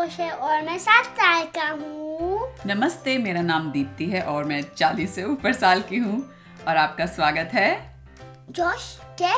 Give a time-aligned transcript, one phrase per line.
[0.00, 4.62] जोश है और मैं सात साल का हूँ। नमस्ते मेरा नाम दीप्ति है और मैं
[4.76, 6.22] चालीस से ऊपर साल की हूँ
[6.68, 7.68] और आपका स्वागत है
[8.50, 8.86] जोश
[9.22, 9.32] के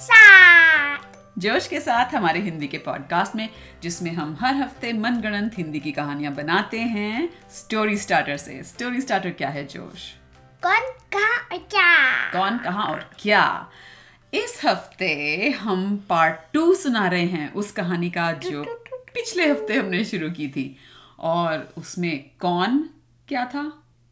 [0.00, 3.48] साथ। जोश के साथ हमारे हिंदी के पॉडकास्ट में
[3.82, 9.30] जिसमें हम हर हफ़्ते मनगढ़ंत हिंदी की कहानियाँ बनाते हैं। स्टोरी स्टार्टर से। स्टोरी स्टार्टर
[9.30, 10.10] क्या है जोश?
[10.62, 12.30] कौन कहा और क्या?
[12.32, 13.70] कौन कहा और क्या?
[14.34, 18.64] इस हफ़्ते हम पार्ट टू सुना रहे हैं उस कहानी का जो
[19.16, 20.66] पिछले हफ़्ते हमने शुरू की थी।
[21.18, 22.78] और उसमें कौन
[23.28, 23.62] क्या था?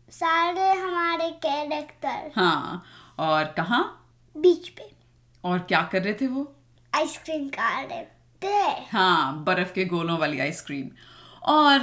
[0.09, 2.85] सारे हमारे कैरेक्टर हाँ
[3.19, 3.83] और कहाँ?
[4.37, 4.91] बीच पे।
[5.45, 6.53] और क्या कर रहे थे वो?
[6.93, 8.05] आइसक्रीम खा रहे
[8.43, 10.89] थे। हाँ बर्फ़ के गोलों वाली आइसक्रीम
[11.47, 11.81] और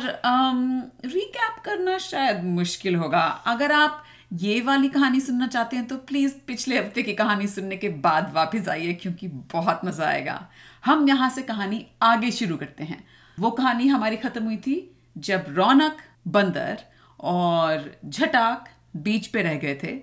[1.06, 6.34] रिकैप करना शायद मुश्किल होगा। अगर आप ये वाली कहानी सुनना चाहते हैं तो प्लीज़
[6.48, 10.40] पिछले हफ़्ते की कहानी सुनने के बाद वापस आइए क्योंकि बहुत मज़ा आएगा।
[10.84, 13.04] हम यहाँ से कहानी आगे शुरू करते हैं।
[13.38, 14.76] वो कहानी हमारी खत्म हुई थी
[15.20, 16.84] जब रौनक बंदर
[17.20, 19.96] और झटाक बीच पे रह गए थे।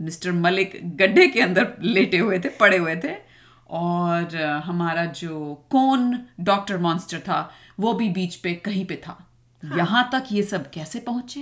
[0.00, 3.14] मिस्टर मलिक गड्ढे के अंदर लेटे हुए थे पड़े हुए थे
[3.70, 7.40] और हमारा जो कौन डॉक्टर मॉन्स्टर था
[7.80, 9.16] वो भी बीच पे कहीं पे था।
[9.62, 11.40] यहाँ तक ये सब कैसे पहुँचे?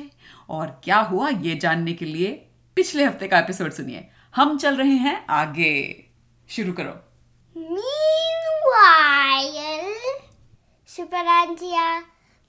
[0.48, 2.30] और क्या हुआ ये जानने के लिए?
[2.76, 6.04] पिछले हफ़्ते का एपिसोड सुनिए। हम चल रहे हैं आगे।
[6.48, 6.92] शुरू करो।
[7.56, 8.02] Meanwhile,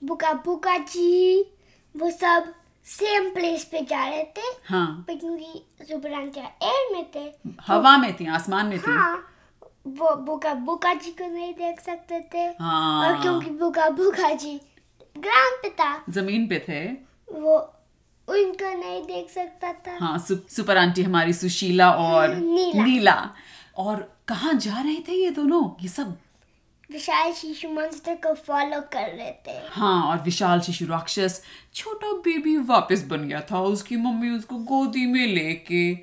[0.03, 1.41] बुका बुका जी
[1.97, 2.53] वो सब
[2.85, 8.13] सेम प्लेस पे जा रहे थे। हाँ। पर क्योंकि सुपरांचिया एयर में थे हवा में
[8.15, 9.33] थी आसमान में थी। हाँ
[9.87, 14.61] वो बुका बुका जी को नहीं देख सकते थे। हाँ। और क्योंकि बुका बुका जी
[15.17, 16.85] ग्राउंड पे था ज़मीन पे थे।
[17.39, 17.57] वो
[18.27, 23.35] उनको नहीं देख सकता था। हाँ सु, सुपर आंटी हमारी सुशीला और नीला। नीला।
[23.77, 25.69] और कहाँ जा रहे थे ये दोनों?
[25.81, 26.17] ये सब?
[26.91, 32.57] विशाल शिशु मॉन्स्टर को फॉलो कर रहे थे। हाँ और विशाल शिशु राक्षस छोटा बेबी
[32.57, 35.93] वापस बन गया था। उसकी मम्मी उसको गोदी में लेके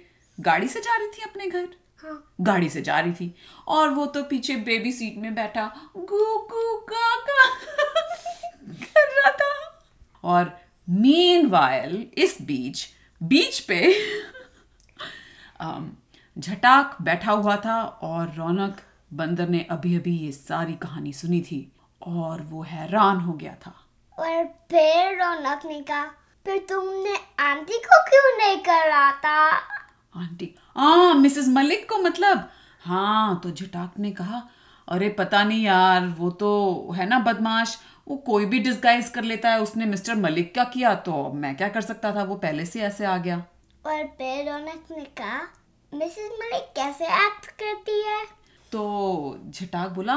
[0.40, 1.68] गाड़ी से जा रही थी अपने घर?
[1.98, 3.34] हाँ। गाड़ी से जा रही थी।
[3.68, 7.46] और वो तो पीछे बेबी सीट में बैठा। गू गू गागा
[8.74, 9.82] कर रहा था।
[10.24, 11.46] और मीन
[12.18, 12.86] इस बीच
[13.22, 13.94] बीच पे
[16.38, 18.80] झटाक बैठा हुआ था और रौनक
[19.12, 21.72] बंदर ने अभी अभी ये सारी कहानी सुनी थी
[22.02, 23.72] और वो हैरान हो गया था।
[24.18, 26.04] और फिर रौनक ने कहा
[26.44, 29.48] फिर तुमने आंटी को क्यों नहीं करा था?
[30.16, 32.48] आंटी हाँ मिसेस मलिक को मतलब?
[32.80, 34.42] हाँ तो झटाक ने कहा
[34.88, 37.76] अरे पता नहीं यार वो तो है ना बदमाश।
[38.08, 41.68] वो कोई भी डिस्गाइज कर लेता है उसने मिस्टर मलिक का किया तो मैं क्या
[41.68, 42.22] कर सकता था?
[42.22, 43.36] वो पहले से ऐसे आ गया।
[43.84, 45.40] और फिर रौनक ने कहा
[45.92, 48.24] मिसेस मलिक कैसे एक्ट करती है?
[48.72, 50.16] तो झटाक बोला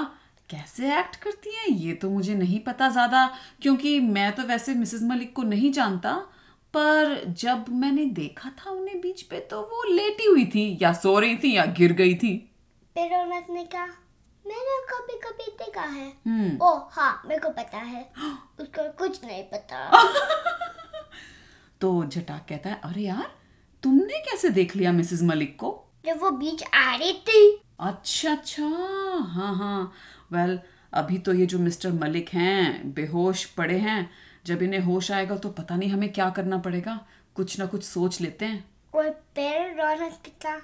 [0.49, 1.71] कैसे एक्ट करती है?
[1.71, 3.25] ये तो मुझे नहीं पता ज़्यादा
[3.61, 6.13] क्योंकि मैं तो वैसे मिसेस मलिक को नहीं जानता।
[6.73, 11.17] पर जब मैंने देखा था उन्हें बीच पे तो वो लेटी हुई थी या सो
[11.19, 12.33] रही थी या गिर गई थी।
[12.95, 13.87] फिर रौनक ने कहा
[14.47, 18.09] मैंने कभी कभी देखा है। हम्म। ओ हाँ मेरे को पता है।
[18.59, 19.89] उसको कुछ नहीं पता।
[21.81, 23.35] तो जटाक कहता है अरे यार
[23.83, 25.83] तुमने कैसे देख लिया मिसेस मलिक को?
[26.05, 28.65] जब वो बीच आ रही थी। अच्छा अच्छा
[29.27, 29.91] हाँ हाँ।
[30.31, 30.59] वेल
[30.93, 34.09] अभी तो ये जो मिस्टर मलिक हैं बेहोश पड़े हैं।
[34.45, 36.99] जब इन्हें होश आएगा तो पता नहीं हमें क्या करना पड़ेगा।
[37.35, 38.65] कुछ ना कुछ सोच लेते हैं।
[38.95, 40.57] और फिर रौनक कहा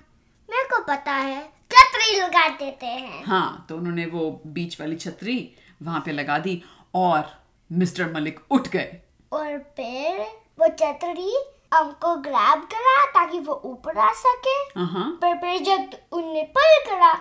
[0.50, 5.38] मेरे को पता है छतरी लगा देते हैं। हाँ तो उन्होंने वो बीच वाली छतरी
[5.84, 6.62] वहाँ पे लगा दी
[6.96, 7.26] और
[7.70, 9.02] मिस्टर मलिक उठ गए।
[9.34, 10.20] और फिर
[10.60, 11.36] वो छतरी
[11.74, 17.14] हमको ग्रैब करा ताकि वो ऊपर आ सके। हाँ। पर फिर जब उनने पल करा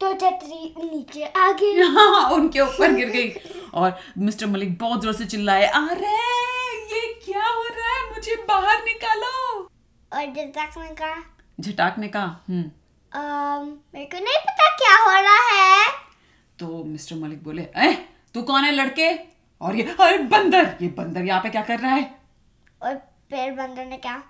[0.00, 3.32] तो छतरी नीचे आ गई। हाँ उनके ऊपर गिर गई।
[3.74, 6.16] और मिस्टर मलिक बहुत ज़ोर से चिल्लाए अरे
[6.92, 8.02] ये क्या हो रहा है?
[8.14, 9.60] मुझे बाहर निकालो!
[10.12, 11.14] और जटाक ने कहा
[11.60, 12.62] झटाक ने कहा हम्म।
[13.20, 15.86] "अम, मेरे को नहीं पता क्या हो रहा है।
[16.58, 19.36] तो मिस्टर मलिक बोले ए तू कौन है लड़के?
[19.60, 20.76] और ये अरे बंदर!
[20.82, 22.18] ये बंदर यहाँ पे क्या कर रहा है?
[22.82, 22.94] और
[23.30, 24.22] फिर बंदर ने कहा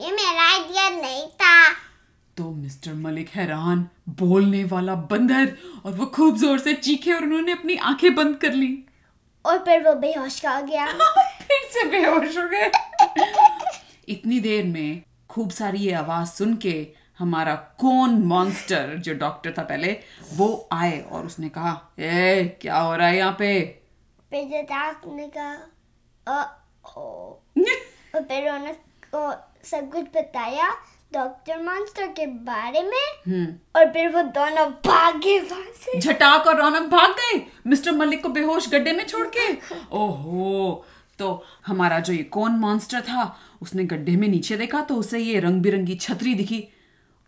[0.00, 1.70] ये मेरा आइडिया नहीं था।
[2.36, 7.52] तो मिस्टर मलिक हैरान बोलने वाला बंदर और वो खूब ज़ोर से चीखे और उन्होंने
[7.52, 8.84] अपनी आँखें बंद कर ली।
[9.46, 10.86] और फिर वो बेहोश का गया।
[11.40, 12.70] फिर से बेहोश हो गए।
[14.08, 15.02] इतनी देर में
[15.36, 16.88] खूब सारी ये आवाज़ सुन के
[17.18, 20.00] हमारा कौन मॉन्स्टर जो डॉक्टर था पहले
[20.34, 23.82] वो आए और उसने कहा ए क्या हो रहा है यहाँ पे?
[24.30, 25.52] फिर जटाक ने कहा
[26.28, 26.62] "अ,
[26.98, 27.00] ओ।
[28.14, 28.76] और फिर रौनक
[29.14, 29.32] को
[29.66, 30.70] सब कुछ बताया
[31.12, 36.56] डॉक्टर मॉन्स्टर के बारे में। हम्म। और फिर वो दोनों भागे वहाँ से। झटाक और
[36.56, 39.52] रौनक भाग गए मिस्टर मलिक को बेहोश गड्ढे में छोड़ के।
[39.92, 40.84] ओहो
[41.18, 45.40] तो हमारा जो ये कौन मॉन्स्टर था उसने गड्ढे में नीचे देखा तो उसे ये
[45.40, 46.68] रंग बिरंगी छतरी दिखी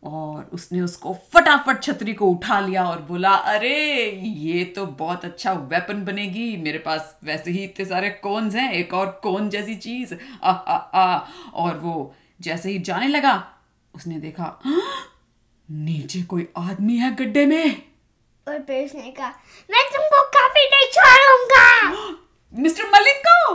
[0.05, 5.53] और उसने उसको फटाफट छतरी को उठा लिया और बोला अरे ये तो बहुत अच्छा
[5.53, 10.15] वेपन बनेगी। मेरे पास वैसे ही इतने सारे कोन्स हैं एक और कोन जैसी चीज़।
[10.43, 13.53] आ आ आ और वो जैसे ही जाने लगा
[13.95, 14.83] उसने देखा "हाँ,
[15.71, 17.83] नीचे कोई आदमी है गड्ढे में।
[18.49, 19.29] और उसने कहा
[19.71, 21.93] मैं तुमको कभी नहीं छोड़ूँगा।
[22.63, 23.55] मिस्टर मलिक को?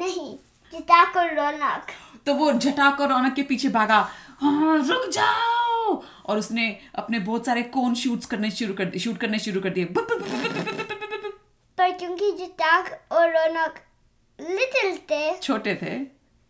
[0.00, 0.36] नहीं।
[0.72, 1.86] जटाकर रौनक।
[2.26, 4.08] तो वो जटाकर रौनक के पीछे भागा
[4.40, 6.02] हाँ रुक जाओ!
[6.26, 9.84] और उसने अपने बहुत सारे कोन शूट्स करने शुरू कर शूट करने शुरू कर दिए।
[11.78, 13.74] पर क्योंकि जटाक और रौनक
[14.40, 15.96] लिटिल थे छोटे थे।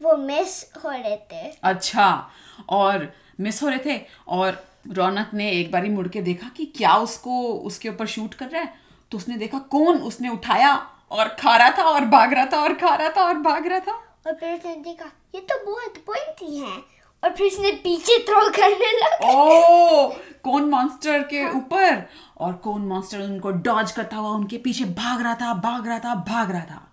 [0.01, 2.31] वो मिस हो रहे थे। अच्छा
[2.69, 6.95] और मिस हो रहे थे। और रौनक ने एक बारी मुड़ के देखा कि क्या
[6.97, 8.75] उसको उसके ऊपर शूट कर रहा है।
[9.13, 10.75] तो उसने देखा कौन उसने उठाया
[11.11, 13.81] और खा रहा था और भाग रहा था और खा रहा था और भाग रहा
[13.81, 16.77] था। और फिर उसने देखा ये तो बहुत पॉइंटी है।
[17.25, 20.09] और फिर उसने पीछे थ्रो करने लगा। ओ
[20.45, 22.07] कौन मॉन्स्टर के ऊपर। हाँ।
[22.39, 26.15] और कौन मॉन्स्टर उनको डॉज करता हुआ उनके पीछे भाग रहा था भाग रहा था
[26.15, 26.93] भाग रहा था।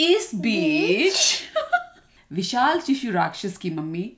[0.00, 1.42] इस बीच।
[2.32, 4.12] विशाल शिशु राक्षस की मम्मी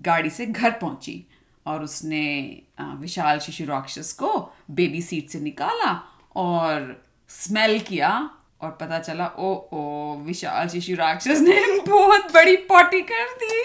[0.00, 1.24] गाड़ी से घर पहुँची
[1.66, 5.92] और उसने विशाल शिशु राक्षस को बेबी सीट से निकाला
[6.36, 13.00] और स्मेल किया। और पता चला ओ ओ विशाल शिशु राक्षस ने बहुत बड़ी पॉटी
[13.00, 13.62] कर दी।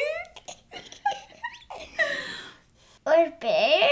[3.07, 3.89] और फिर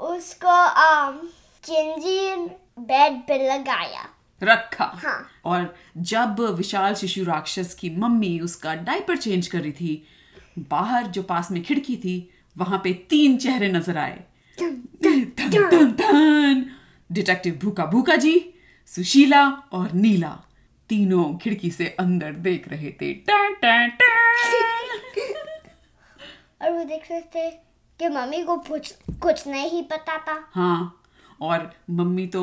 [0.00, 1.18] उसको आम
[1.64, 2.36] चिंजी
[2.78, 4.08] बेड पे लगाया।
[4.42, 10.06] रखा। हाँ। और जब विशाल शिशु राक्षस की मम्मी उसका डायपर चेंज कर रही थी
[10.70, 14.24] बाहर जो पास में खिड़की थी वहाँ पे तीन चेहरे नज़र आए।
[17.10, 18.53] डिटेक्टिव भूखा भूखा जी
[18.94, 20.30] सुशीला और नीला
[20.90, 24.12] तीनों खिड़की से अंदर देख रहे थे। टन, टन, टन।
[26.62, 27.50] और वो देख रहे थे
[28.00, 31.02] कि मम्मी को कुछ कुछ नहीं पता था। हाँ
[31.40, 32.42] और मम्मी तो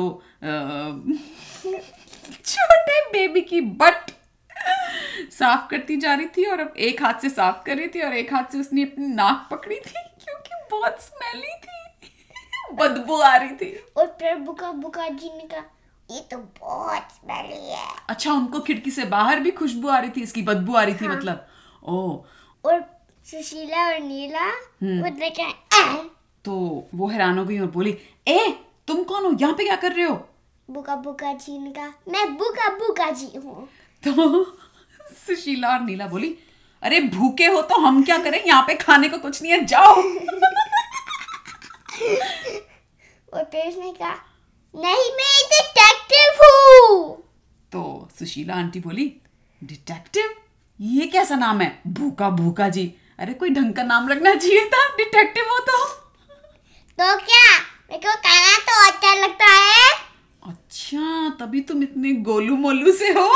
[2.44, 4.10] छोटे बेबी की बट
[5.32, 8.14] साफ़ करती जा रही थी और अब एक हाथ से साफ़ कर रही थी और
[8.14, 13.56] एक हाथ से उसने अपनी नाक पकड़ी थी क्योंकि बहुत स्मेली थी। बदबू आ रही
[13.56, 15.64] थी। और फिर बुका बुका जी ने कहा
[16.12, 20.22] ये तो बहुत स्मेली है। अच्छा उनको खिड़की से बाहर भी खुशबू आ रही थी
[20.22, 21.46] इसकी बदबू आ रही थी मतलब।
[21.84, 22.24] ओ।
[22.64, 22.80] और
[23.26, 24.46] सुशीला और नीला
[24.82, 25.42] वो देखे
[25.76, 25.96] "आह!"
[26.44, 26.52] तो
[26.94, 27.96] वो हैरान हो गई और बोली
[28.28, 28.38] ए
[28.88, 29.36] तुम कौन हो?
[29.40, 30.14] यहाँ पे क्या कर रहे हो?
[30.70, 33.68] बुका बुका जी ने कहा मैं बुका बुका जी हूँ।
[34.02, 34.44] तो
[35.26, 36.34] सुशीला और नीला बोली
[36.82, 38.42] अरे भूखे हो तो हम क्या करें?
[38.44, 39.94] यहाँ पे खाने को कुछ नहीं है जाओ।
[43.34, 44.14] और फिर उसने कहा
[44.74, 47.16] नहीं मैं डिटेक्टिव हूँ।
[47.72, 49.04] तो सुशीला आंटी बोली
[49.62, 50.34] डिटेक्टिव
[50.80, 51.80] ये कैसा नाम है?
[51.86, 52.84] भूखा भूखा जी।
[53.18, 55.84] अरे कोई ढंग का नाम रखना चाहिए था डिटेक्टिव हो तो?
[56.98, 57.58] तो क्या?
[57.90, 59.90] मेरे को खाना तो अच्छा लगता है।
[60.42, 63.28] अच्छा तभी तुम इतने गोलू मोलू से हो।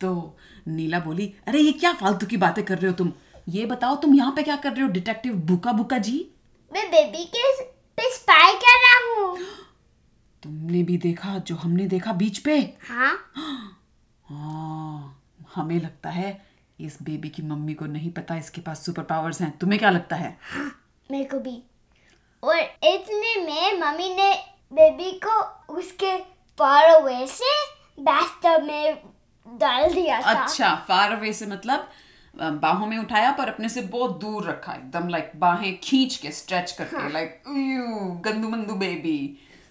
[0.00, 0.36] तो
[0.68, 3.12] नीला बोली अरे ये क्या फालतू की बातें कर रहे हो तुम?
[3.48, 6.18] ये बताओ तुम यहाँ पे क्या कर रहे हो डिटेक्टिव भूखा भूखा जी?
[6.72, 7.46] मैं बेबी के
[7.98, 9.38] पे स्पाई कर रहा हूँ।
[10.42, 12.58] तुमने भी देखा जो हमने देखा बीच पे?
[12.88, 13.14] हाँ।
[14.24, 15.22] हाँ
[15.54, 16.30] हमें लगता है
[16.78, 20.16] इस बेबी की मम्मी को नहीं पता इसके पास सुपर पावर्स हैं। तुम्हें क्या लगता
[20.16, 20.36] है?
[20.42, 20.70] हाँ,
[21.10, 21.62] मेरे को भी।
[22.42, 24.32] और इतने में मम्मी ने
[24.72, 25.40] बेबी को
[25.74, 26.16] उसके
[26.58, 27.54] फार अवे से
[28.00, 29.02] बाथटब में
[29.46, 31.88] डाल दिया था। अच्छा फार अवे से मतलब
[32.40, 36.72] बाहों में उठाया पर अपने से बहुत दूर रखा एकदम लाइक बाहें खींच के स्ट्रेच
[36.72, 37.42] करके लाइक
[38.24, 39.18] गंदू मंदू बेबी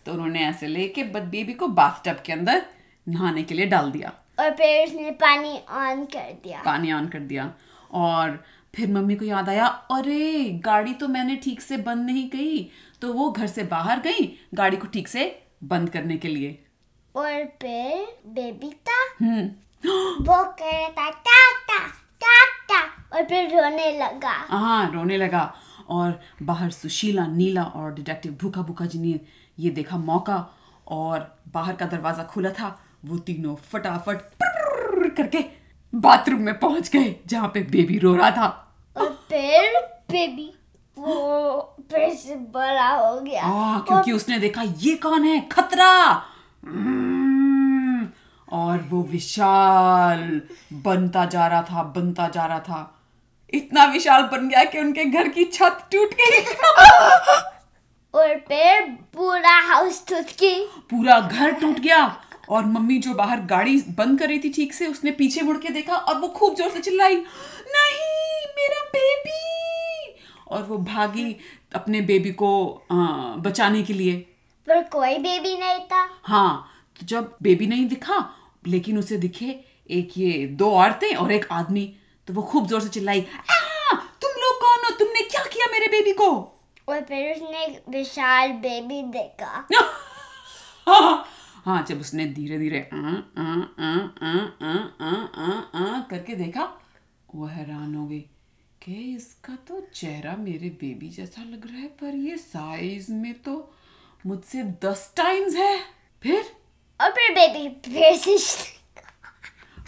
[0.05, 2.65] तो उन्होंने ऐसे लेके बेबी को बाथटब के अंदर
[3.07, 7.19] नहाने के लिए डाल दिया। और फिर उसने पानी ऑन कर दिया। पानी ऑन कर
[7.19, 7.53] दिया।
[7.91, 8.43] और
[8.75, 12.71] फिर मम्मी को याद आया अरे गाड़ी तो मैंने ठीक से बंद नहीं की।
[13.01, 15.23] तो वो घर से बाहर गई गाड़ी को ठीक से
[15.63, 16.59] बंद करने के लिए।
[17.15, 19.45] और फिर बेबी था हम्म।
[20.23, 21.35] वो कह रहा था
[22.21, 25.53] टाक और फिर रोने लगा। हाँ रोने लगा।
[25.89, 29.19] और बाहर सुशीला नीला और डिटेक्टिव भूखा भूखा जी ने
[29.59, 30.45] ये देखा मौका
[30.87, 31.19] और
[31.53, 34.21] बाहर का दरवाज़ा खुला था। वो तीनों फटाफट
[35.17, 35.43] करके
[35.93, 38.47] बाथरूम में पहुँच गए जहाँ पे बेबी रो रहा था।
[38.95, 39.79] और फिर
[40.11, 40.53] बेबी
[40.97, 45.39] वो फिर से बड़ा हो गया। आ, क्योंकि उसने देखा ये कौन है?
[45.51, 46.13] खतरा!
[48.47, 50.41] और वो विशाल
[50.83, 52.93] बनता जा रहा था बनता जा रहा था।
[53.53, 56.39] इतना विशाल बन गया कि उनके घर की छत टूट गई।
[58.13, 58.81] और फिर
[59.15, 62.05] पूरा हाउस टूट गई। पूरा घर टूट गया
[62.49, 65.69] और मम्मी जो बाहर गाड़ी बंद कर रही थी ठीक से उसने पीछे मुड़ के
[65.69, 70.15] देखा और वो खूब ज़ोर से चिल्लाई नहीं मेरा बेबी
[70.47, 71.35] और वो भागी
[71.75, 72.51] अपने बेबी को
[72.91, 72.95] आ,
[73.37, 74.15] बचाने के लिए।
[74.67, 78.17] पर कोई बेबी नहीं था। हाँ तो जब बेबी नहीं दिखा
[78.67, 79.59] लेकिन उसे दिखे
[79.89, 81.85] एक ये दो औरतें और एक आदमी।
[82.27, 83.21] तो वो खूब ज़ोर से चिल्लाई
[84.21, 84.95] तुम लोग कौन हो?
[84.99, 86.29] तुमने क्या किया मेरे बेबी को?
[86.89, 89.67] और फिर उसने विशाल बेबी देखा।
[91.65, 92.79] हाँ जब उसने धीरे धीरे
[96.09, 96.63] करके देखा
[97.35, 98.19] वो हैरान हो गई
[98.81, 103.53] कि इसका तो चेहरा मेरे बेबी जैसा लग रहा है पर ये साइज़ में तो
[104.25, 105.77] मुझसे दस टाइम्स है।
[106.21, 106.43] फिर
[107.01, 108.77] और फिर बेबी फिर से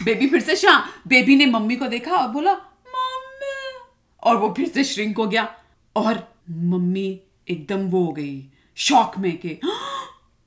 [0.04, 3.78] बेबी फिर से शां। बेबी ने मम्मी को देखा और बोला मम्मी।
[4.22, 5.58] और वो फिर से श्रिंक हो गया।
[5.96, 10.04] और मम्मी एकदम वो हो गई शॉक में कि "हाँ,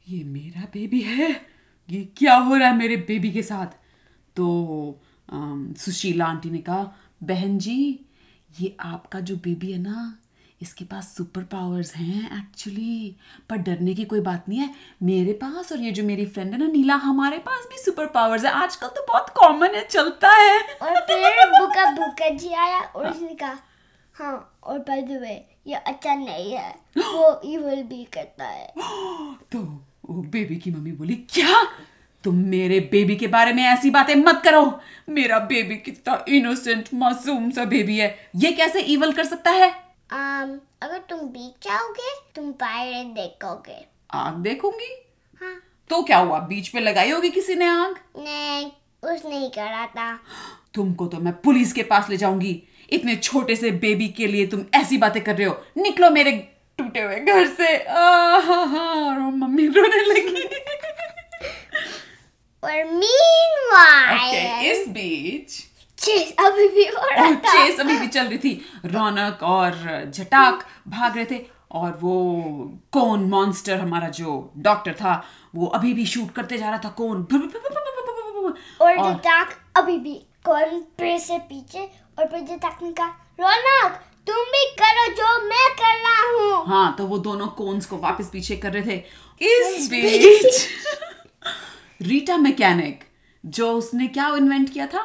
[0.09, 1.45] ये मेरा बेबी है।
[1.89, 3.67] ये क्या हो रहा है मेरे बेबी के साथ?
[4.35, 5.01] तो
[5.77, 6.93] सुशीला आंटी ने कहा
[7.23, 7.99] बहन जी
[8.61, 10.19] ये आपका जो बेबी है ना
[10.61, 13.15] इसके पास सुपर पावर्स हैं एक्चुअली
[13.49, 14.69] पर डरने की कोई बात नहीं है
[15.03, 18.45] मेरे पास और ये जो मेरी फ्रेंड है ना नीला हमारे पास भी सुपर पावर्स
[18.45, 23.09] है। आजकल तो बहुत कॉमन है चलता है। और फिर बुका बुका जी आया और
[23.09, 23.57] उसने कहा
[24.15, 25.33] हाँ और बाय द वे
[25.67, 28.67] ये अच्छा नहीं है। वो इविल भी करता है।
[29.51, 29.59] तो
[30.09, 31.63] वो बेबी की मम्मी बोली क्या?
[32.23, 34.79] तुम मेरे बेबी के बारे में ऐसी बातें मत करो।
[35.09, 39.92] मेरा बेबी कितना इनोसेंट मासूम सा बेबी है। ये कैसे इवल कर सकता है?
[40.13, 45.07] Um, अगर तुम बीच जाओगे तुम पायरेट देखोगे। आग देखूँगी?
[45.41, 45.55] हाँ।
[45.89, 46.39] तो क्या हुआ?
[46.39, 47.95] बीच पे लगाई होगी किसी ने आग?
[48.17, 48.71] नहीं
[49.11, 50.19] उसने ही करा था।
[50.73, 54.65] तुमको तो मैं पुलिस के पास ले जाऊँगी। इतने छोटे से बेबी के लिए तुम
[54.73, 56.31] ऐसी बातें कर रहे हो। निकलो मेरे
[56.77, 60.43] टूटे हुए घर से। और मम्मी रोने लगी।
[62.63, 65.72] और मीनवाइल ओके इस बीच
[66.03, 68.53] चेस अभी भी हो रहा था। चेस अभी भी चल रही थी।
[68.85, 69.75] रौनक और
[70.15, 71.41] जटाक भाग रहे थे
[71.71, 72.13] और वो
[72.93, 74.33] कौन मॉन्स्टर हमारा जो
[74.67, 75.13] डॉक्टर था
[75.55, 77.23] वो अभी भी शूट करते जा रहा था कौन?
[78.81, 80.13] और जटाक अभी भी
[80.45, 80.79] कौन?
[80.99, 83.07] फिर से पीछे और फिर जटाक ने कहा
[83.39, 87.97] रौनक तुम भी करो जो मैं कर रहा हूँ। हाँ तो वो दोनों कोन्स को
[87.97, 89.03] वापस पीछे कर रहे थे।
[89.41, 90.67] इस बीच।
[92.07, 93.03] रीटा मैकेनिक
[93.43, 95.01] जो उसने क्या इन्वेंट किया था?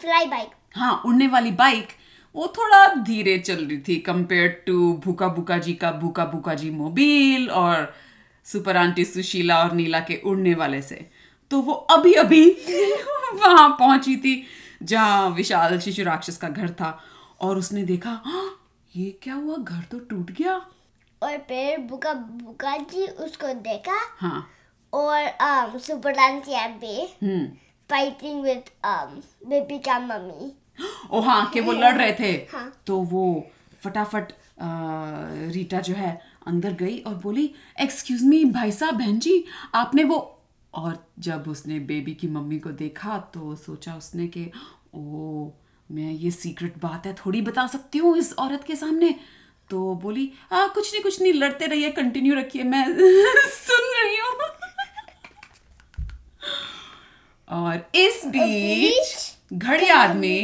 [0.00, 1.88] फ्लाई बाइक हाँ उड़ने वाली बाइक
[2.34, 6.70] वो थोड़ा धीरे चल रही थी कंपेयर टू भूका भूका जी का भूका भूका जी
[6.70, 7.94] मोबिल और
[8.44, 11.10] सुपर आंटी सुशीला और नीला के उड़ने वाले से।
[11.50, 12.50] तो वो अभी अभी
[13.34, 14.42] वहाँ पहुँची थी
[14.82, 16.98] जहाँ विशाल शिशु राक्षस का घर था
[17.40, 18.60] और उसने देखा "हाँ,
[18.96, 19.56] ये क्या हुआ?
[19.56, 20.54] घर तो टूट गया।
[21.22, 24.48] और फिर बुका बुका जी उसको देखा हाँ।
[24.92, 26.48] और सुपर डांस
[26.84, 27.06] भी
[27.90, 30.52] फाइटिंग विद um, बेबी का मम्मी
[31.10, 33.24] ओ हाँ कि वो लड़ रहे थे। हाँ। तो वो
[33.84, 34.66] फटाफट अ,
[35.52, 37.50] रीटा जो है अंदर गई और बोली
[37.80, 40.18] एक्सक्यूज मी भाई साहब बहन जी आपने वो
[40.74, 44.50] और जब उसने बेबी की मम्मी को देखा तो सोचा उसने कि
[44.94, 45.48] ओ
[45.90, 49.14] मैं ये सीक्रेट बात है थोड़ी बता सकती हूँ इस औरत के सामने?
[49.70, 52.84] तो बोली आ, कुछ नहीं कुछ नहीं लड़ते रहिए कंटिन्यू रखिए मैं
[53.56, 54.34] सुन रही हूँ।
[57.48, 60.38] और इस बीच घड़ी आदमी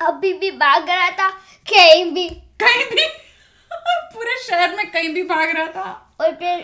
[0.00, 1.28] अभी भी भाग रहा था
[1.66, 2.28] कहीं भी।
[2.62, 3.06] कहीं भी
[4.14, 6.60] पूरे शहर में कहीं भी भाग रहा था। और फिर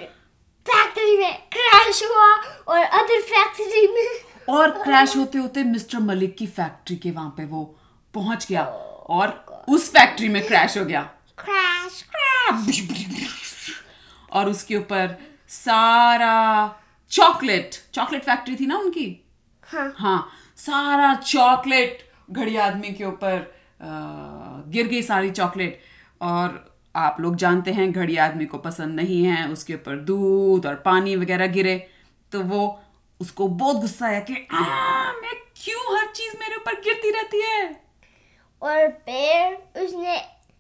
[0.66, 2.26] फैक्ट्री में क्रैश हुआ
[2.68, 7.44] और अदर फैक्ट्री में। और क्रैश होते होते मिस्टर मलिक की फैक्ट्री के वहाँ पे
[7.44, 7.64] वो
[8.14, 11.02] पहुँच गया और उस फैक्ट्री में क्रैश हो गया।
[11.38, 12.04] क्रैश
[14.32, 15.16] और उसके ऊपर
[15.48, 16.34] सारा
[17.10, 19.25] चॉकलेट चॉकलेट फैक्ट्री थी ना उनकी?
[19.66, 23.54] हाँ। हाँ सारा चॉकलेट घड़ी आदमी के ऊपर
[24.68, 25.80] गिर गई सारी चॉकलेट।
[26.22, 30.74] और आप लोग जानते हैं घड़ी आदमी को पसंद नहीं है उसके ऊपर दूध और
[30.74, 31.90] पानी वगैरह गिरे।
[32.32, 32.82] तो वो
[33.20, 34.60] उसको बहुत गुस्सा आया कि "आ,
[35.12, 37.80] मैं क्यों हर चीज़ मेरे ऊपर गिरती रहती है?
[38.62, 40.16] और फिर उसने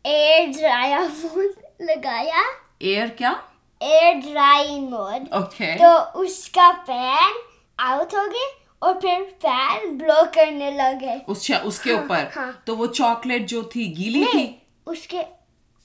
[0.06, 2.42] एयर ड्रायर मोड लगाया।
[2.82, 3.42] एयर क्या?
[3.82, 5.34] Air dry mode.
[5.34, 7.34] ओके। तो उसका फ़ैन
[7.80, 12.86] आउट हो गए और फिर फ़ैन ब्लो करने लगे। उस उसके ऊपर। हाँ। तो वो
[12.86, 14.44] चॉकलेट जो थी गीली थी?
[14.86, 15.20] उसके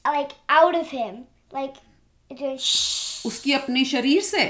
[0.06, 1.74] like out of him like
[3.26, 4.44] उसकी अपने शरीर से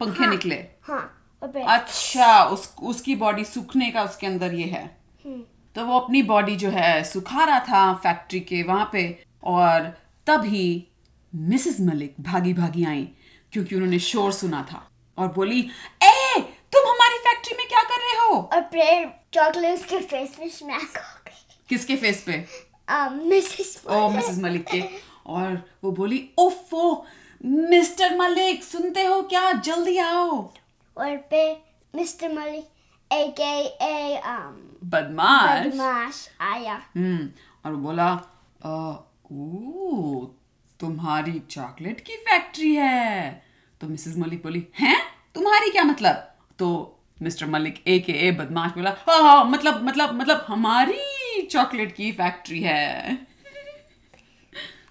[0.00, 0.56] पंखे हाँ, निकले?
[0.82, 1.10] हाँ
[1.42, 4.84] अच्छा उस उसकी बॉडी सूखने का उसके अंदर ये है।
[5.24, 5.40] हम्म,
[5.76, 9.02] तो वो अपनी बॉडी जो है सुखा रहा था फैक्ट्री के वहाँ पे
[9.44, 9.88] और
[10.26, 10.66] तभी
[11.32, 13.08] मिसेस मलिक भागी भागी आई
[13.52, 14.88] क्योंकि उन्होंने शोर सुना था।
[15.18, 15.60] और बोली
[16.02, 16.40] ए
[16.72, 20.96] तुम हमारी फैक्ट्री में क्या कर रहे हो और फिर चॉकलेट उसके फेस में स्मैक
[20.96, 22.44] हो गई किसके फेस पे?
[23.10, 24.82] मिसेस ओ मिसेस मलिक के।
[25.26, 27.06] और वो बोली ओफो
[27.44, 29.52] मिस्टर मलिक सुनते हो क्या?
[29.52, 30.30] जल्दी आओ.
[30.96, 31.56] और फिर
[31.94, 32.68] मिस्टर मलिक
[33.10, 33.52] ए के
[33.84, 34.20] ए
[34.84, 37.28] बदमाश। बदमाश आया। हम्म
[37.64, 38.12] और बोला
[38.62, 40.26] ओ
[40.80, 43.42] तुम्हारी चॉकलेट की फैक्ट्री है।
[43.80, 44.96] तो मिसेस मलिक बोली हैं?
[45.34, 46.14] तुम्हारी क्या मतलब?
[46.58, 46.93] तो
[47.24, 52.10] मिस्टर मलिक ए के ए बदमाश बोला हाँ हाँ मतलब मतलब मतलब हमारी चॉकलेट की
[52.12, 53.18] फैक्ट्री है।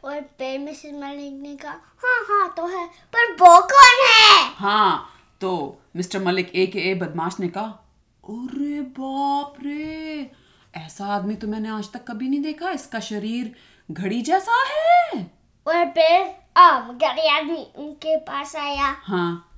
[0.03, 1.71] और फिर मिसेस मलिक ने कहा
[2.03, 4.49] हाँ हाँ तो है पर वो कौन है?
[4.55, 5.09] हाँ
[5.41, 5.51] तो
[5.95, 7.79] मिस्टर मलिक ए के ए बदमाश ने कहा
[8.23, 10.31] अरे बाप रे
[10.73, 13.55] ऐसा आदमी तो मैंने आज तक कभी नहीं देखा इसका शरीर
[13.91, 15.21] घड़ी जैसा है।
[15.67, 16.21] और फिर
[16.57, 19.49] um, गरीब आदमी उनके पास आया। हाँ।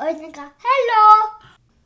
[0.00, 1.26] और उसने कहा हेलो।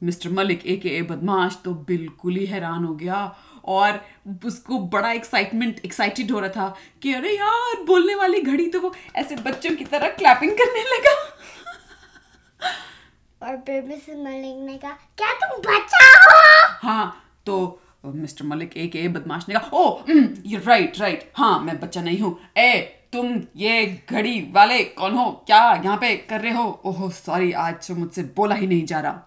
[0.02, 3.22] मिस्टर मलिक ए के ए बदमाश तो बिल्कुल ही हैरान हो गया
[3.66, 4.00] और
[4.46, 8.94] उसको बड़ा एक्साइटमेंट एक्साइटेड हो रहा था कि अरे यार बोलने वाली घड़ी तो वो
[9.16, 11.16] ऐसे बच्चों की तरह क्लैपिंग करने लगा।
[13.42, 16.88] और फिर मिसेस मलिक ने कहा क्या तुम बच्चा हो?
[16.88, 20.02] हाँ तो मिस्टर मलिक ए के ए बदमाश ने कहा ओ
[20.46, 22.72] ये राइट राइट हाँ मैं बच्चा नहीं हूँ। ए
[23.12, 25.30] तुम ये घड़ी वाले कौन हो?
[25.46, 26.80] क्या यहाँ पे कर रहे हो?
[26.84, 29.24] ओहो सॉरी आज तो मुझसे बोला ही नहीं जा रहा।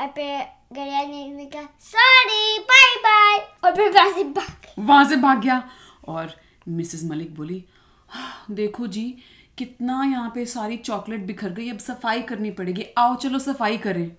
[0.00, 0.38] और फिर
[0.72, 5.68] गरीब ने कहा सॉरी बाय बाय और फिर वहाँ से भाग वहाँ से भाग गया
[6.08, 6.36] और
[6.68, 7.64] मिसेस मलिक बोली
[8.08, 9.16] "हाँ, देखो जी
[9.58, 14.12] कितना यहाँ पे सारी चॉकलेट बिखर गई अब सफ़ाई करनी पड़ेगी। आओ चलो सफ़ाई करें.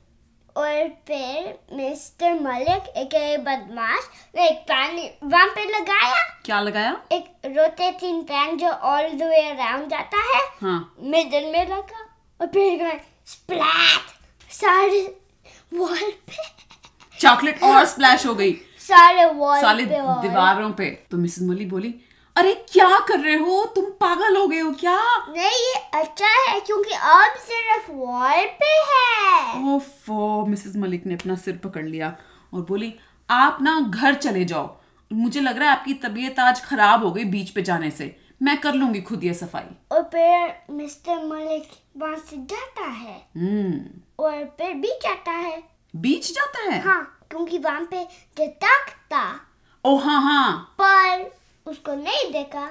[0.57, 7.01] और फिर मिस्टर मलिक एक बदमाश ने एक पैन वहाँ पे लगाया। क्या लगाया?
[7.11, 12.09] एक रोटेटिंग पैन जो ऑल द वे अराउंड जाता है हाँ। मिडल में लगा।
[12.41, 14.01] और फिर स्प्लैट
[14.51, 15.17] सारे
[15.77, 16.43] वॉल पे।
[17.19, 21.69] चॉकलेट और स्प्लैश हो गई। सारे वॉल साले पे और। दीवारों पे। तो मिसेस मलिक
[21.69, 21.93] बोली
[22.35, 23.63] अरे क्या कर रहे हो?
[23.65, 24.97] तुम पागल हो गए हो क्या?
[25.27, 31.35] नहीं ये अच्छा है क्योंकि अब सिर्फ़ वॉल पे है। ओफो मिसेस मलिक ने अपना
[31.35, 32.15] सिर पकड़ लिया
[32.53, 32.93] और बोली
[33.29, 34.75] आप ना घर चले जाओ।
[35.13, 38.57] मुझे लग रहा है आपकी तबीयत आज खराब हो गई बीच पे जाने से। मैं
[38.61, 44.43] कर लूँगी खुद ये सफ़ाई। और फिर मिस्टर मलिक वहाँ से जाता है। हम्म। और
[44.57, 45.63] फिर बीच जाता है।
[45.95, 46.81] बीच जाता है?
[46.81, 48.03] हाँ क्योंकि वहाँ पे
[48.37, 49.23] जताक था।
[49.85, 51.31] ओ हाँ हाँ। पर
[51.65, 52.65] उसको नहीं देखा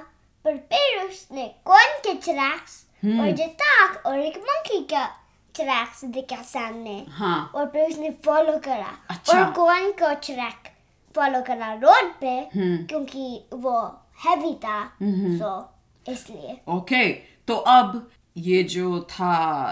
[0.45, 5.07] पर फिर उसने कौन के चिराक्स और जताक और एक मंकी का
[5.55, 10.71] चिराक्स देखा सामने। हाँ। और फिर उसने फॉलो करा। अच्छा। और कौन को चिराक
[11.15, 13.81] फॉलो करा रोड पे हम्म। क्योंकि वो
[14.27, 15.53] हैवी था। सो
[16.07, 17.09] इसलिए। ओके
[17.49, 19.70] तो अब ये जो था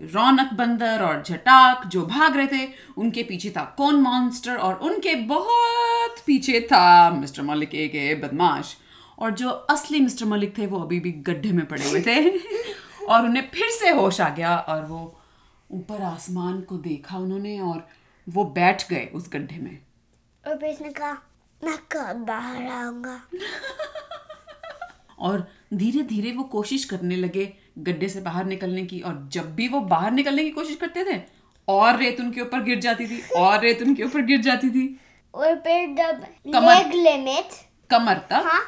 [0.00, 5.14] रौनक बंदर और झटाक जो भाग रहे थे उनके पीछे था कौन मॉन्स्टर और उनके
[5.14, 8.76] बहुत पीछे था मिस्टर मलिक ए के बदमाश।
[9.18, 12.30] और जो असली मिस्टर मलिक थे वो अभी भी गड्ढे में पड़े हुए थे।
[13.08, 15.20] और उन्हें फिर से होश आ गया और वो
[15.70, 17.88] ऊपर आसमान को देखा उन्होंने और
[18.28, 19.78] वो बैठ गए उस गड्ढे में।
[20.46, 20.58] और
[21.64, 23.22] मैं कब बाहर आऊँगा?
[25.18, 29.68] और धीरे धीरे वो कोशिश करने लगे गड्ढे से बाहर निकलने की और जब भी
[29.68, 31.20] वो बाहर निकलने की कोशिश करते थे
[31.68, 35.00] और रेत उनके ऊपर गिर जाती थी और रेत उनके ऊपर गिर जाती थी।
[35.34, 37.48] और फिर जब कमर- लिमिट
[37.90, 38.60] कमर तक। हाँ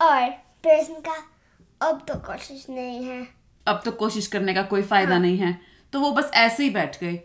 [0.00, 0.30] और
[0.62, 3.28] फिर उसने कहा अब तो कोशिश नहीं है।
[3.66, 5.20] अब तो कोशिश करने का कोई फ़ायदा हाँ.
[5.20, 5.58] नहीं है।
[5.92, 7.20] तो वो बस ऐसे ही बैठ गए।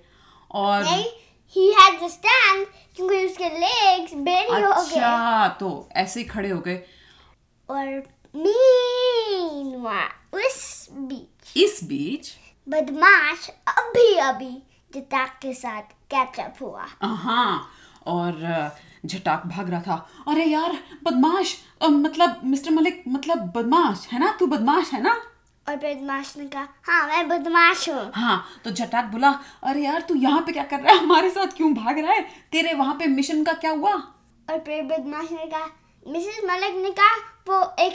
[0.52, 1.06] और नहीं
[1.56, 6.50] ही हैड टू स्टैंड क्योंकि उसके लेग्स बेरी हो गए अच्छा तो ऐसे ही खड़े
[6.50, 6.84] हो गए।
[7.69, 8.04] और
[8.36, 12.34] मीनवाइल उस बीच इस बीच
[12.67, 14.52] बदमाश अभी अभी
[14.95, 17.69] जताक के साथ कैचअप हुआ हाँ
[18.08, 18.71] और
[19.06, 24.32] झटाक भाग रहा था अरे यार बदमाश अ, मतलब मिस्टर मलिक मतलब बदमाश है ना?
[24.39, 25.15] तू बदमाश है ना?
[25.69, 28.12] और बदमाश ने कहा हाँ मैं बदमाश हूँ.
[28.15, 29.30] हाँ तो झटाक बोला
[29.63, 31.00] अरे यार तू यहाँ पे क्या कर रहा है?
[31.00, 32.21] हमारे साथ क्यों भाग रहा है?
[32.52, 33.93] तेरे वहाँ पे मिशन का क्या हुआ?
[34.48, 35.69] और फिर बदमाश ने कहा
[36.05, 37.15] मिसेस मलिक ने कहा
[37.49, 37.93] वो एक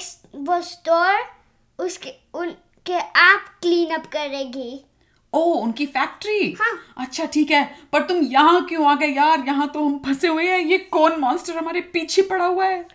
[0.48, 4.84] वो स्टोर उसके उनके आप क्लीन अप करेगी.
[5.32, 9.44] ओ उनकी फैक्ट्री हाँ। अच्छा ठीक है। पर तुम यहाँ क्यों आ गए यार?
[9.46, 12.86] यहाँ तो हम फंसे हुए हैं। ये कौन मॉन्स्टर हमारे पीछे पड़ा हुआ है?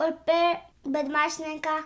[0.00, 0.56] और फिर
[0.92, 1.78] बदमाश ने कहा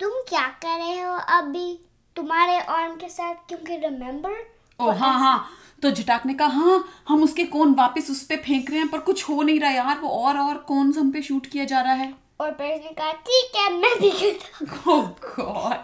[0.00, 1.78] तुम क्या कर रहे हो अभी?
[2.16, 4.36] तुम्हारे आर्म के साथ क्योंकि रिमेम्बर
[4.80, 5.50] ओ हाँ हाँ।
[5.82, 8.88] तो झटाक ने कहा हाँ हम उसके कोन वापस उस पर फेंक रहे हैं?
[8.88, 11.80] पर कुछ हो नहीं रहा यार। वो और और कौन हम पे शूट किया जा
[11.80, 12.12] रहा है?
[12.40, 15.16] और फिर उसने कहा ठीक है मैं भी हूँ.
[15.20, 15.74] Oh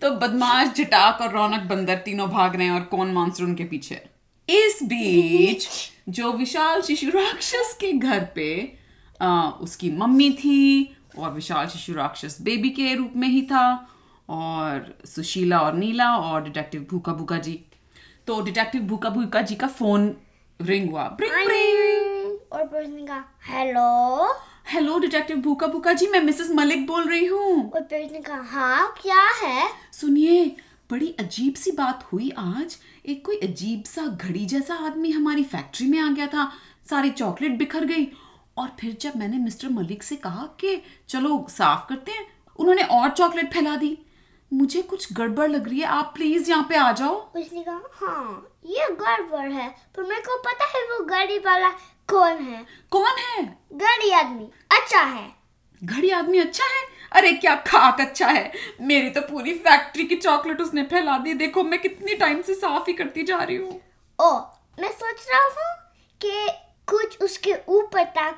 [0.00, 4.06] तो बदमाश जटाक और रौनक बंदर तीनों भाग रहे हैं और कौन मानसर उनके पीछे?
[4.48, 5.68] इस बीच
[6.08, 8.78] जो विशाल शिशु राक्षस के घर पे
[9.22, 13.88] आ, उसकी मम्मी थी और विशाल शिशु राक्षस बेबी के रूप में ही था
[14.28, 17.64] और सुशीला और नीला और डिटेक्टिव भूखा भूखा जी।
[18.26, 20.16] तो डिटेक्टिव भूखा भूखा जी का फ़ोन
[20.60, 24.26] रिंग हुआ। ब्रिंग ब्रिंग और hello
[24.66, 29.22] hello detective Bhukha Bhukha ji मैं मिसेस मलिक बोल रही हूँ। और कहा हाँ क्या
[29.42, 29.68] है?
[29.92, 30.44] सुनिए
[30.90, 32.76] बड़ी अजीब सी बात हुई आज।
[33.06, 36.50] एक कोई अजीब सा घड़ी जैसा आदमी हमारी फैक्ट्री में आ गया था।
[36.90, 38.08] सारी चॉकलेट बिखर गई।
[38.58, 42.26] और फिर जब मैंने मिस्टर मलिक से कहा कि चलो साफ़ करते हैं
[42.58, 43.96] उन्होंने और चॉकलेट फैला दी।
[44.52, 48.48] मुझे कुछ गड़बड़ लग रही है। आप प्लीज़ यहाँ पे आ जाओ। उसने कहा हाँ
[48.66, 51.68] ये गड़बड़ है पर मेरे को पता है वो गाड़ी वाला
[52.08, 52.64] कौन है?
[52.92, 53.44] कौन है?
[53.74, 55.30] गाड़ी आदमी। अच्छा है।
[55.82, 56.84] घड़ी आदमी अच्छा है?
[57.12, 61.62] अरे क्या खाक अच्छा है। मेरी तो पूरी फैक्ट्री की चॉकलेट उसने फैला दी। देखो
[61.62, 63.80] मैं कितनी टाइम से साफ़ ही करती जा रही हूँ।
[64.18, 64.30] ओ
[64.78, 65.74] मैं सोच रहा हूँ
[66.20, 66.48] कि
[66.88, 68.28] कुछ उसके ऊपर था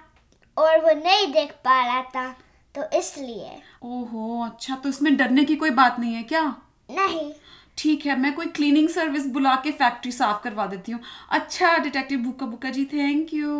[0.56, 2.28] और वो नहीं देख पा रहा था
[2.74, 6.42] तो इसलिए। ओहो अच्छा तो इसमें डरने की कोई बात नहीं है क्या?
[6.90, 7.32] नहीं।
[7.78, 12.18] ठीक है मैं कोई क्लीनिंग सर्विस बुला के फैक्ट्री साफ़ करवा देती हूँ। अच्छा detective
[12.20, 13.50] Bukka Bukka ji thank you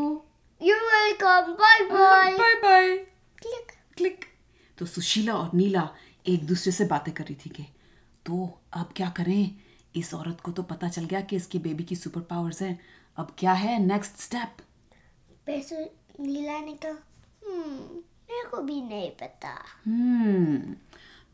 [0.61, 2.97] you welcome bye bye bye bye
[3.39, 4.25] click click
[4.79, 5.89] तो सुशीला और नीला
[6.27, 7.67] एक दूसरे से बातें कर रही थी कि
[8.27, 9.51] तो अब क्या करें?
[9.97, 12.79] इस औरत को तो पता चल गया कि इसके बेबी की सुपर पावर्स हैं।
[13.17, 14.57] अब क्या है नेक्स्ट स्टेप
[15.47, 15.77] पैसो
[16.21, 16.91] नीला ने कहा
[17.47, 19.55] हम्म मेरे को भी नहीं पता।
[19.87, 20.75] हम्म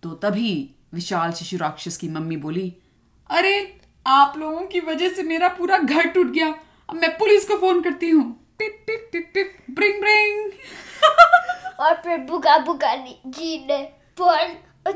[0.03, 0.53] तो तभी
[0.95, 2.77] विशाल शिशु राक्षस की मम्मी बोली
[3.31, 6.55] अरे आप लोगों की वजह से मेरा पूरा घर टूट गया।
[6.91, 10.53] अब मैं पुलिस को फ़ोन करती हूँ। ब्रिंग ब्रिंग।
[11.81, 14.57] और फिर बुका बुका जी ने फ़ोन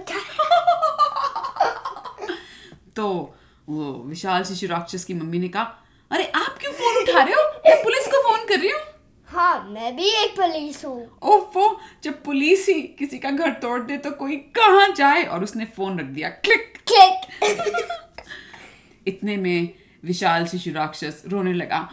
[2.97, 3.35] तो
[3.69, 7.43] वो विशाल शिशु राक्षस की मम्मी ने कहा अरे आप क्यों फ़ोन उठा रहे हो?
[7.67, 8.81] मैं पुलिस को फ़ोन कर रही हूँ।
[9.29, 13.97] हाँ मैं भी एक पुलिस हूँ। ओफो जब पुलिस ही किसी का घर तोड़ दे
[13.97, 17.89] तो कोई कहाँ जाए और उसने फ़ोन रख दिया। क्लिक। क्लिक।
[19.09, 21.89] इतने में विशाल शिशु राक्षस रोने लगा।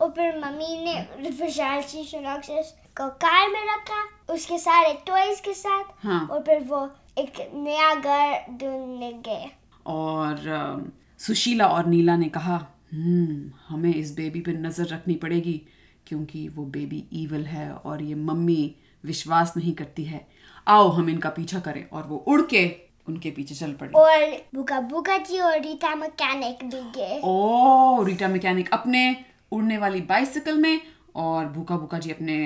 [0.00, 5.54] और फिर मम्मी ने विशाल शिशु राक्षस को कार में रखा उसके सारे टॉयज के
[5.54, 9.50] साथ। हाँ। और फिर वो एक नया घर ढूँढने गए।
[9.86, 15.60] और सुशीला और नीला ने कहा हमें इस बेबी पे नज़र रखनी पड़ेगी
[16.06, 20.26] क्योंकि वो बेबी ईवल है और ये मम्मी विश्वास नहीं करती है।
[20.66, 22.64] आओ हम इनका पीछा करें और वो उड़ के
[23.08, 28.28] उनके पीछे चल पड़े। और बुका बुका जी और रीता मैकेनिक भी गए। ओ रीटा
[28.28, 29.04] मैकेनिक अपने
[29.52, 30.80] उड़ने वाली बाइसिकल में
[31.16, 32.36] और भूखा भूखा जी अपने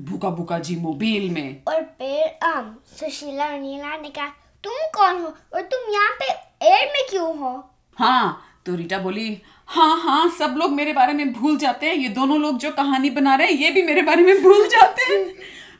[0.00, 2.66] भूखा भूखा जी मोबाइल में। और फिर um,
[2.98, 4.28] सुशीला और नीला ने कहा
[4.64, 5.28] तुम कौन हो?
[5.54, 6.32] और तुम यहाँ पे
[6.66, 7.52] एयर में क्यों हो?
[7.98, 12.08] हाँ तो रीटा बोली हाँ हाँ सब लोग मेरे बारे में भूल जाते हैं। ये
[12.08, 15.34] दोनों लोग जो कहानी बना रहे हैं ये भी मेरे बारे में भूल जाते हैं।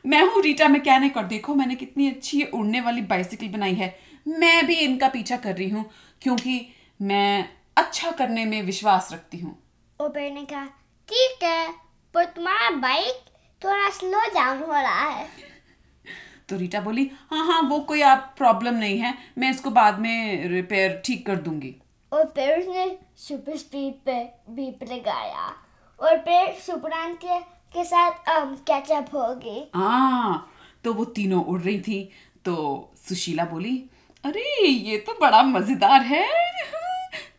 [0.05, 3.95] मैं हूँ रीटा मैकेनिक और देखो मैंने कितनी अच्छी ये उड़ने वाली बाइसिकल बनाई है।
[4.27, 5.85] मैं भी इनका पीछा कर रही हूँ
[6.21, 6.61] क्योंकि
[6.99, 9.57] मैं अच्छा करने में विश्वास रखती हूँ।
[9.99, 10.65] फिर ने कहा
[11.09, 11.67] ठीक है
[12.13, 13.23] पर तुम्हारा बाइक
[13.61, 15.27] थोड़ा स्लो डाउन हो रहा है।
[16.49, 20.47] तो रीटा बोली हाँ हाँ वो कोई आप प्रॉब्लम नहीं है। मैं इसको बाद में
[20.49, 21.75] रिपेयर ठीक कर दूँगी।
[22.11, 22.85] और फिर उसने
[23.17, 24.23] सुपर स्पीड पे
[24.55, 25.47] बीप लगाया
[25.99, 27.39] और फिर सुपरान के
[27.73, 30.47] के साथ um, कैचअप हो गई। हाँ
[30.83, 32.09] तो वो तीनों उड़ रही थी।
[32.45, 32.55] तो
[33.07, 33.77] सुशीला बोली
[34.23, 36.25] अरे ये तो बड़ा मज़ेदार है।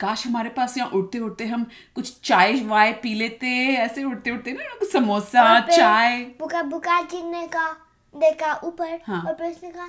[0.01, 4.53] काश हमारे पास यहाँ उड़ते उड़ते हम कुछ चाय वाय पी लेते ऐसे उड़ते उड़ते
[4.53, 7.73] ना कुछ समोसा चाय। बुका बुका जी ने कहा
[8.15, 9.89] देखा ऊपर हाँ। और फिर उसने कहा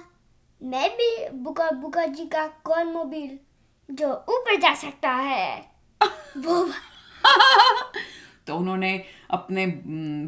[0.62, 3.40] मैं भी बुका बुका जी का कौन मोबाइल?
[3.92, 5.72] जो ऊपर जा सकता है।
[6.38, 6.70] वो
[8.48, 9.68] तो उन्होंने अपने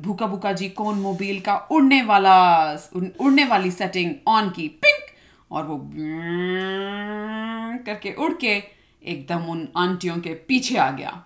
[0.06, 2.36] भूखा भूखा जी कौन मोबाइल का उड़ने वाला
[2.96, 5.06] उड़ने वाली सेटिंग ऑन की। पिंक!
[5.52, 5.90] और वो
[7.86, 8.64] करके उड़ के
[9.04, 11.24] एकदम उन आंटियों के पीछे आ गया।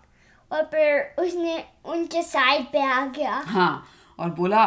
[0.51, 3.87] और फिर उसने उनके साइड पे आ गया। हाँ
[4.19, 4.65] और बोला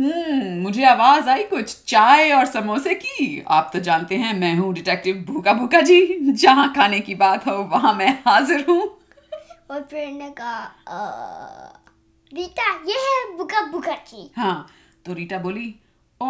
[0.00, 4.72] हम्म मुझे आवाज़ आई कुछ चाय और समोसे की। आप तो जानते हैं मैं हूँ
[4.74, 8.80] डिटेक्टिव भूखा भूखा जी। जहाँ खाने की बात हो वहाँ मैं हाजिर हूँ।
[9.70, 10.58] और फिर ने कहा
[10.88, 11.80] "अ,
[12.32, 14.66] रीता ये है भूखा भूखा जी। हाँ
[15.06, 15.74] तो रीटा बोली
[16.20, 16.26] ओ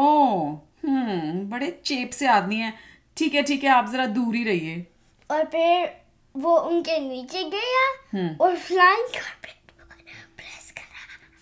[0.86, 2.72] हम्म बड़े चेप से आदमी है।
[3.16, 4.86] ठीक है ठीक है आप जरा दूर ही रहिए।
[5.30, 5.90] और फिर
[6.34, 9.34] वो उनके नीचे गया हम्म। और फ्लाइंग करा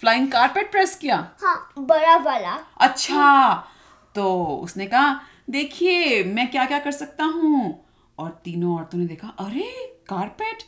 [0.02, 1.16] फ्लाइंग कारपेट प्रेस किया?
[1.42, 3.54] हाँ बड़ा वाला। अच्छा
[4.14, 7.84] तो उसने कहा देखिए मैं क्या क्या कर सकता हूँ।
[8.18, 9.70] और तीनों औरतों ने देखा अरे
[10.08, 10.62] कारपेट?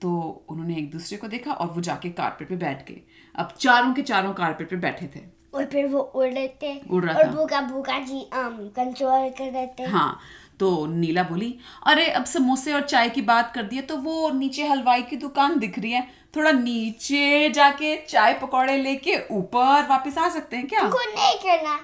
[0.00, 0.10] तो
[0.48, 3.00] उन्होंने एक दूसरे को देखा और वो जाके कारपेट पे बैठ गए।
[3.34, 5.20] अब चारों के चारों कारपेट पे बैठे थे।
[5.54, 9.28] और फिर वो उड़ रहे थे। उड़ रहा और था। भूखा भूखा जी आम कंट्रोल
[9.30, 10.18] कर रहे थे। हाँ
[10.60, 11.54] तो नीला बोली
[11.86, 15.16] अरे अब समोसे और चाय की बात कर दी है तो वो नीचे हलवाई की
[15.16, 20.66] दुकान दिख रही है। थोड़ा नीचे जाके चाय पकौड़े लेके ऊपर वापस आ सकते हैं
[20.68, 20.80] क्या?
[20.80, 21.78] उनको नहीं करना।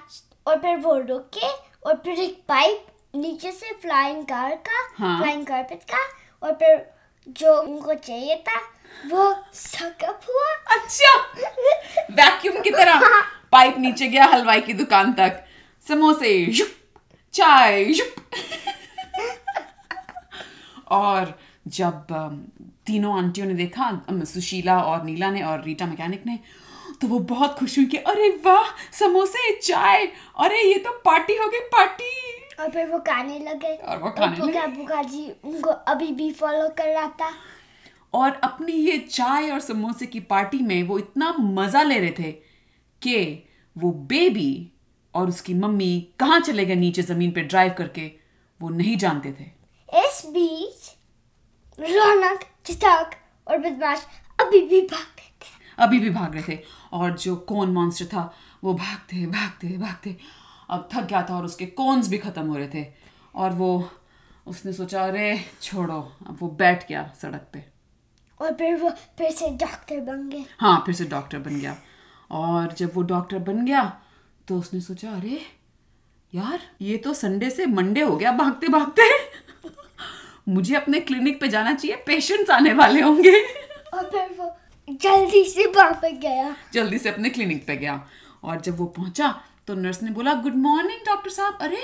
[0.47, 1.47] और फिर वो रुके
[1.87, 2.85] और फिर एक पाइप
[3.15, 6.03] नीचे से फ्लाइंग कार का हाँ। फ्लाइंग कारपेट का
[6.41, 6.85] और फिर
[7.27, 8.59] जो उनको चाहिए था
[9.07, 11.17] वो सकअप हुआ। अच्छा!
[12.11, 13.01] वैक्यूम की तरह।
[13.51, 15.43] पाइप नीचे गया हलवाई की दुकान तक।
[15.83, 16.33] समोसे
[17.35, 17.93] चाय।
[20.91, 21.33] और
[21.67, 22.07] जब
[22.85, 23.89] तीनों आंटियों ने देखा
[24.25, 26.39] सुशीला और नीला ने और रीटा मैकेनिक ने
[27.01, 30.05] तो वो बहुत खुश हुई कि अरे वाह समोसे चाय
[30.39, 32.11] अरे ये तो पार्टी हो गई पार्टी!
[32.59, 36.31] और फिर वो खाने लगे। और वो खाने लगे। भूखा भूखा जी उनको अभी भी
[36.31, 37.31] फॉलो कर रहा था?
[38.13, 42.31] और अपनी ये चाय और समोसे की पार्टी में वो इतना मज़ा ले रहे थे
[43.01, 44.71] कि वो बेबी
[45.15, 48.11] और उसकी मम्मी कहाँ चले गए नीचे ज़मीन पे ड्राइव करके
[48.59, 49.43] वो नहीं जानते थे।
[49.99, 50.91] इस बीच
[51.79, 53.15] रौनक चिताक
[53.47, 54.05] और बदमाश
[54.39, 56.59] अभी भी भागते थे। अभी भी भाग रहे थे
[56.93, 60.15] और जो कौन मॉन्स्टर था वो भागते भागते भागते
[60.69, 62.85] अब थक गया था और उसके कॉन्स भी खत्म हो रहे थे।
[63.35, 63.89] और वो
[64.47, 67.63] उसने सोचा अरे छोड़ो अब वो बैठ गया सड़क पे।
[68.39, 71.77] और फिर वो फिर से डॉक्टर बन गए। हाँ फिर से डॉक्टर बन गया।
[72.31, 73.81] और जब वो डॉक्टर बन गया
[74.47, 75.41] तो उसने सोचा अरे
[76.33, 79.09] यार ये तो संडे से मंडे हो गया भागते भागते।
[80.47, 83.39] मुझे अपने क्लिनिक पे जाना चाहिए पेशेंट्स आने वाले होंगे।
[83.93, 84.55] और फिर वो
[84.89, 88.07] जल्दी से वापस गया। जल्दी से अपने क्लिनिक पे गया।
[88.43, 89.33] और जब वो पहुँचा
[89.67, 91.83] तो नर्स ने बोला गुड मॉर्निंग डॉक्टर साहब। अरे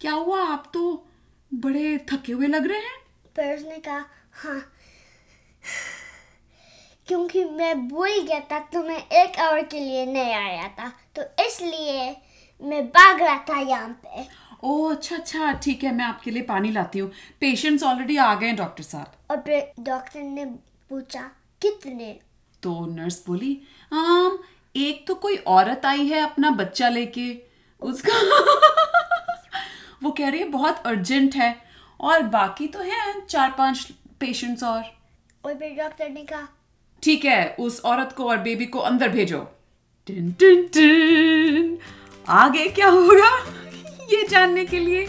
[0.00, 0.42] क्या हुआ?
[0.44, 1.06] आप तो
[1.50, 2.96] बड़े थके हुए लग रहे हैं?
[3.36, 4.04] फिर उसने कहा
[4.34, 4.60] हाँ
[7.08, 11.22] क्योंकि मैं भूल गया था तो मैं एक आवर के लिए नहीं आया था। तो
[11.44, 12.16] इसलिए
[12.62, 14.26] मैं भाग रहा था यहाँ पे।
[14.64, 18.46] ओह अच्छा अच्छा ठीक है मैं आपके लिए पानी लाती हूँ। पेशेंट्स ऑलरेडी आ गए
[18.46, 20.44] हैं डॉक्टर साहब। और फिर डॉक्टर ने
[20.90, 21.20] पूछा
[21.62, 22.18] कितने?
[22.62, 23.58] तो नर्स बोली
[23.92, 24.38] आम
[24.74, 27.30] एक तो कोई औरत आई है अपना बच्चा लेके।
[27.82, 28.18] उसका
[30.02, 31.54] वो कह रही है बहुत अर्जेंट है।
[32.00, 33.88] और बाकी तो हैं चार पाँच
[34.20, 34.84] पेशेंट्स और।
[35.44, 36.48] और फिर डॉक्टर ने कहा
[37.06, 39.38] ठीक है, उस औरत को और बेबी को अंदर भेजो।
[40.06, 41.78] टिन टिन टिन।
[42.28, 43.28] आगे क्या होगा?
[44.12, 45.06] ये जानने के लिए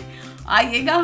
[0.47, 0.95] आइएगा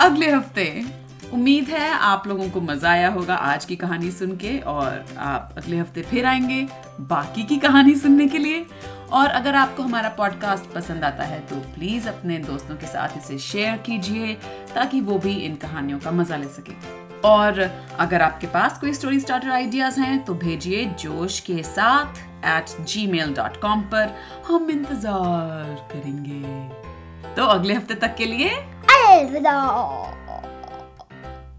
[0.00, 0.84] अगले हफ़्ते।
[1.32, 5.54] उम्मीद है आप लोगों को मज़ा आया होगा आज की कहानी सुन के और आप
[5.58, 6.66] अगले हफ़्ते फिर आएँगे
[7.00, 8.66] बाकी की कहानी सुनने के लिए।
[9.12, 13.38] और अगर आपको हमारा पॉडकास्ट पसंद आता है तो प्लीज़ अपने दोस्तों के साथ इसे
[13.38, 14.34] शेयर कीजिए
[14.74, 17.60] ताकि वो भी इन कहानियों का मज़ा ले सके। और
[17.98, 23.06] अगर आपके पास कोई स्टोरी स्टार्टर आइडियाज़ हैं तो भेजिए जोश के साथ at G
[23.06, 24.14] mail dot com पर
[24.46, 29.58] हम इंतज़ार करेंगे। तो अगले हफ़्ते तक के लिए अलविदा।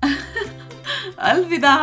[1.20, 1.76] अलविदा।